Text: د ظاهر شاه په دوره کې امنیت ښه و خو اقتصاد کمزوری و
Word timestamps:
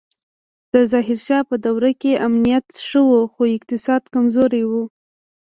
د 0.73 0.75
ظاهر 0.91 1.19
شاه 1.27 1.43
په 1.49 1.55
دوره 1.65 1.91
کې 2.01 2.21
امنیت 2.27 2.65
ښه 2.87 3.01
و 3.05 3.11
خو 3.33 3.41
اقتصاد 3.57 4.03
کمزوری 4.13 4.63
و 4.69 4.71